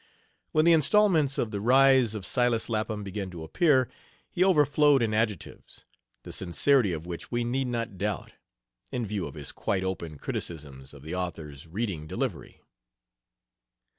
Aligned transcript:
When 0.51 0.65
the 0.65 0.73
instalments 0.73 1.37
of 1.37 1.51
The 1.51 1.61
Rise 1.61 2.15
of 2.15 2.25
Silas 2.25 2.69
Lapham 2.69 3.03
began 3.03 3.29
to 3.29 3.43
appear, 3.43 3.87
he 4.31 4.43
overflowed 4.43 5.03
in 5.03 5.13
adjectives, 5.13 5.85
the 6.23 6.31
sincerity 6.33 6.91
of 6.91 7.05
which 7.05 7.29
we 7.31 7.43
need 7.43 7.67
not 7.67 7.99
doubt, 7.99 8.33
in 8.91 9.05
view 9.05 9.27
of 9.27 9.35
his 9.35 9.51
quite 9.51 9.83
open 9.83 10.17
criticisms 10.17 10.95
of 10.95 11.03
the 11.03 11.13
author's 11.13 11.67
reading 11.67 12.07
delivery. 12.07 12.61